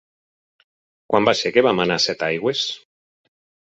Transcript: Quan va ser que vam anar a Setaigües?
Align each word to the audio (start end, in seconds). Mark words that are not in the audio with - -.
Quan 1.13 1.29
va 1.29 1.35
ser 1.41 1.51
que 1.57 1.65
vam 1.67 1.83
anar 1.85 1.99
a 2.01 2.05
Setaigües? 2.09 2.67